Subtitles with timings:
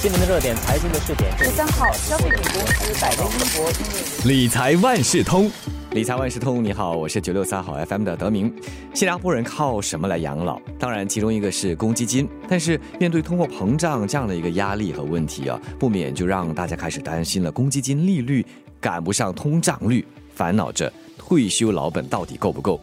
[0.00, 1.36] 新闻的热点，财经的试点。
[1.36, 5.50] 十三号，消费品公司百威英博理财万事通，
[5.90, 8.54] 理财万事通，你好，我是九六三好 FM 的德明。
[8.94, 10.60] 新加坡人靠什么来养老？
[10.78, 12.28] 当然，其中一个是公积金。
[12.48, 18.46] 但是面对通货膨胀这样的一个压力和问题啊，不免就让大家开始担心了，公积金利率
[18.80, 22.80] 赶不上通胀率，烦恼着退休老本到底够不够。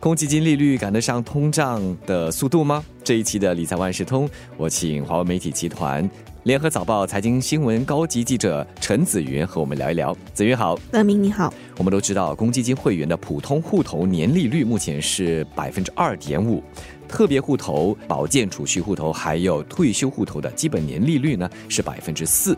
[0.00, 2.84] 公积金利率赶得上通胀的速度吗？
[3.04, 6.08] 这一期的理财万事通，我请华为媒体集团
[6.48, 10.16] 联合早报财经新闻高级记者陈子云和我们聊一聊。
[10.32, 11.52] 子云好，乐明你好。
[11.76, 16.62] 我们都知道，公积金会员的普通户头年利率目前是百分之二点五，
[17.06, 22.56] 特别户头、保健储蓄户头还有退休户头的基本年利率呢是百分之四。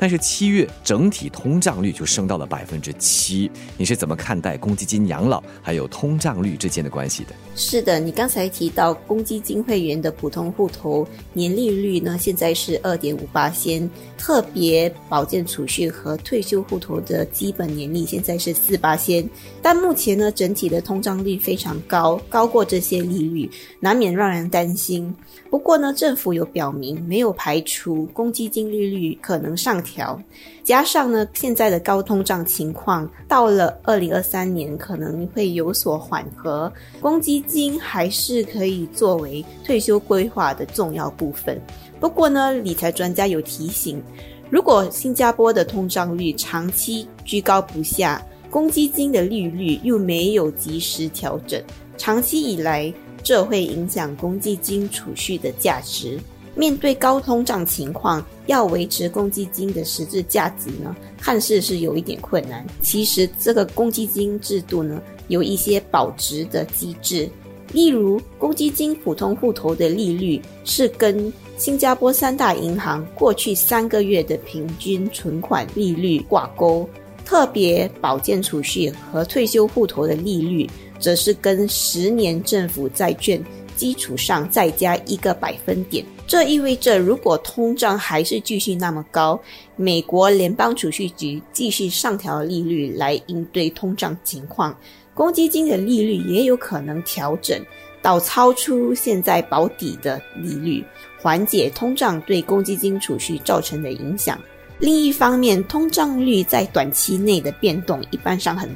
[0.00, 7.34] 但是七月整体通胀率就升到了百分之七，你是怎么看待公积金养老还有通胀率之间的关系的？
[7.54, 19.28] 是的，你刚才提到公积金会员的普通户头年利率呢，现在是二点五八先，特别保健储蓄和退休户头的基本年利现在是四八先，
[19.60, 25.14] 但目前呢，整体的通胀率非常高，高过这些利率，难免让人担心。
[25.50, 30.20] 不过呢，政府有表明没有排除公积金利率可能上，调
[30.62, 41.60] 加上呢现在的高通胀情况，到了二零二三年可能会有所缓和，公积金还是可以作为退休规划的重要部分。
[41.98, 44.00] 不过呢，理财专家有提醒，
[44.48, 51.60] 如果新加坡的通胀率长期居高不下，公积金的利率又没有及时调整，
[51.98, 52.92] 长期以来。
[53.22, 56.18] 这会影响公积金储蓄的价值。
[56.54, 62.66] 面对高通胀情况，要维持公积金的实质价值呢，看似是有一点困难。
[62.82, 67.28] 其实，这个公积金制度呢，有一些保值的机制。
[67.72, 76.88] 例如，公积金普通户头的利率是跟新加坡三大银行过去三个月的平均存款利率挂钩，
[77.24, 80.68] 特别保健储蓄和退休户头的利率。
[81.00, 83.42] 则是跟十年政府债券
[83.80, 89.40] 基础上再加一个百分点，这意味着如果通胀还是继续那么高，
[89.74, 94.76] 美国联邦储蓄局继续上调利率来应对通胀情况，
[95.14, 97.58] 公积金的利率也有可能调整
[98.02, 100.84] 到超出现在保底的利率，
[101.18, 104.38] 缓解通胀对公积金储蓄造成的影响。
[104.78, 108.68] 另一方面，通胀率在短期内的变动一般上很。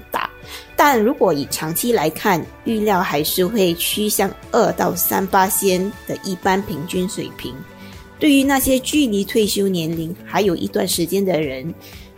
[0.76, 7.54] 但如果以长期来看，预料还是会趋向二到三八仙的一般平均水平。
[8.18, 11.74] 对于那些距离退休年龄还有一段时间的人，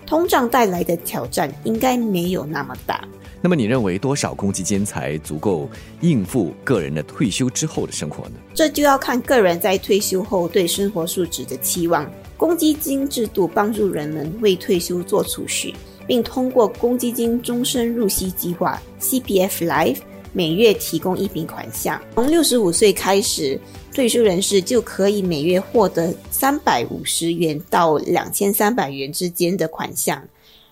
[0.06, 3.03] 通胀带来的挑战应该没有那么大。
[3.42, 5.69] 那么，你认为多少公积金才足够
[6.00, 8.34] 应付个人的退休之后的生活呢？
[8.54, 12.10] 这就要看个人在退休后对生活素质的期望。
[12.36, 15.72] 公积金制度帮助人们为退休做储蓄。
[16.06, 19.99] 并通过公积金终身入息计划 （CPF Life）
[20.33, 22.00] 每月提供一笔款项。
[22.15, 23.59] 从六十五岁开始，
[23.94, 30.22] 退休人士就可以每月获得三百五十元到两千三百元之间的款项。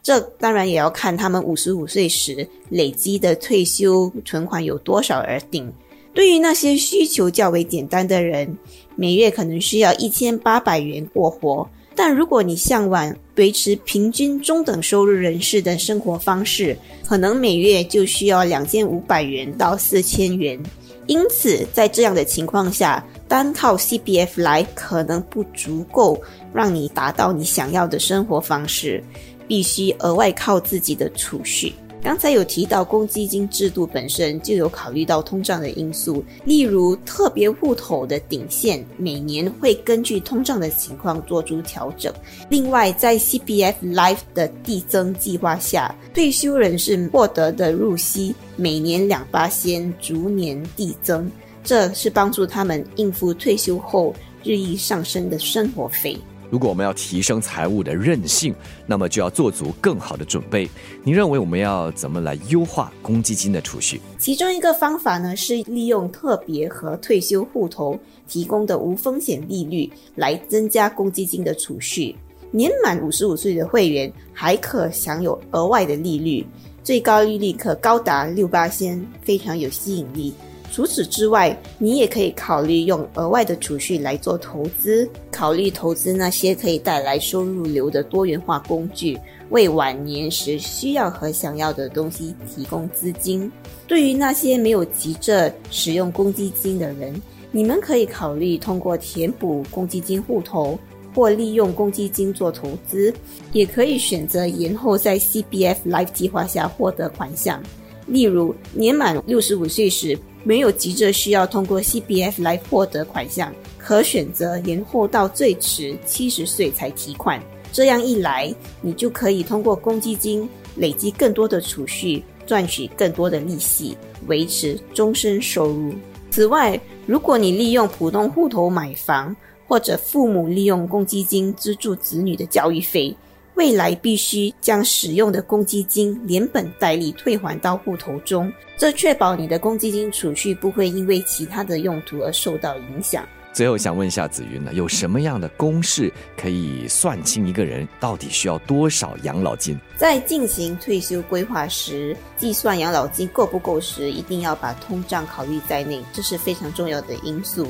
[0.03, 5.73] 这当然也要看他们五十五岁时累积的退休存款有多少而定。
[6.13, 8.57] 对于那些需求较为简单的人，
[8.95, 11.69] 每月可能需要一千八百元过活。
[11.97, 20.59] 但如果你向往维持平均中等收入人士的生活方式，可能每月就需要两千五百元到四千元。
[21.07, 26.21] 因此，在这样的情况下，单靠 CPF 来可能不足够
[26.53, 29.05] 让你达到你想要的生活方式，
[29.47, 31.73] 必须额外靠自己的储蓄。
[32.05, 42.13] 刚才有提到公积金制度本身就有考虑到通胀的因素，例如特别户头的顶线每年会根据通胀的情况做出调整。
[42.51, 51.33] 另外，在 CPF Life 的递增计划下，退休人士获得的入息每年两八仙逐年递增，
[51.65, 56.19] 这是帮助他们应付退休后日益上升的生活费。
[56.55, 58.55] 如果我们要提升财务的韧性，
[58.87, 60.71] 那么就要做足更好的准备。
[61.03, 64.01] 你认为我们要怎么来优化公积金的储蓄？
[64.21, 67.99] 其中一个方法呢，是利用特别和退休户头
[68.29, 72.15] 提供的无风险利率来增加公积金的储蓄。
[72.53, 76.47] 年满五十五岁的会员还可享有额外的利率，
[76.85, 80.33] 最高利率可高达六八仙，非常有吸引力。
[80.75, 89.17] 除此之外，你也可以考虑用额外的储蓄来做投资，考虑投资那些可以带来收入流的多元化工具，
[89.51, 93.49] 为晚年时需要和想要的东西提供资金。
[93.87, 97.15] 对于那些没有急着使用公积金的人，
[97.53, 100.77] 你们可以考虑通过填补公积金户头，
[101.15, 103.15] 或利用公积金做投资，
[103.53, 107.63] 也可以选择延后在 CBF Life 计划下获得款项。
[108.07, 117.43] 例如，年满六十五岁时没有急着需要通过 CBF 来获得款项，可选择延后到最迟七十岁才提款。
[117.73, 123.97] 这样一来，你就可以通过公积金累积更多的储蓄，赚取更多的利息，
[124.27, 125.93] 维持终身收入。
[126.31, 129.35] 此外，如果你利用普通户头买房，
[129.67, 133.17] 或者父母利用公积金资助子女的教育费，
[133.55, 143.25] 未来必须将使用的公积金连本带利退还到户头中，这确保你的公积金储蓄不会因为其他的用途而受到影响。
[143.53, 149.79] 最后想问一下子云呢，有什么样的公式可以算清一个人到底需要多少养老金？
[149.97, 157.69] 在进行退休规划时，计算养老金够不够时，一定要把通胀考虑在内，这是非常重要的因素。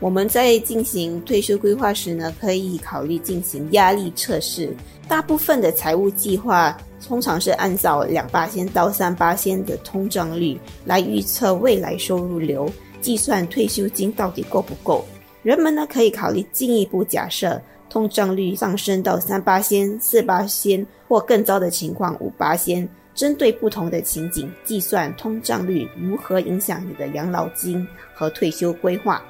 [0.00, 4.72] 我们在进行退休规划时呢，可以考虑进行压力测试。
[5.08, 12.70] 大部分的财务计划通常是按照两八仙到三八仙的通胀率来预测未来收入流。
[13.00, 15.04] 计算退休金到底够不够？
[15.42, 29.22] 人们呢可以考虑进一步假设通胀率上升到三八仙、四八仙或更糟的情况五八仙，针对不同的情景计算通胀率如何影响你的养老金和退休规划。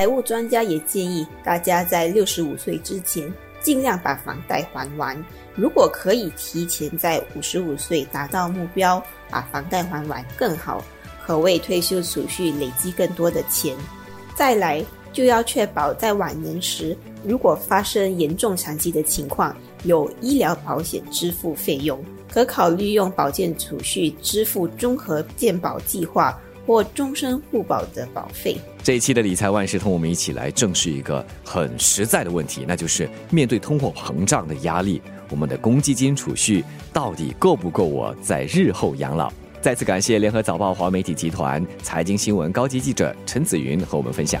[0.00, 3.30] 财务专家也建议大家在六十五岁之前
[3.60, 5.14] 尽量把房贷还完，
[5.54, 10.82] 如果可以提前在五十五岁达到目标，把房贷还完更好。
[11.22, 13.76] 可为退休储蓄累积更多的钱。
[14.34, 14.82] 再来，
[15.12, 19.54] 就要确保在晚年时，如果发生严重残疾的情况，
[19.84, 22.02] 有医疗保险支付费用。
[22.32, 28.56] 可考虑用保健储蓄支付综合健保计划或终身互保的保费。
[28.80, 39.32] 这一期的理财万事通，我们一起来正视一个很实在的问题，那就是面对通货膨胀的压力，我们的公积金储蓄到底够不够我在日后养老？
[39.60, 44.40] 再次感谢联合早报华媒体集团财经新闻高级记者陈子云和我们分享。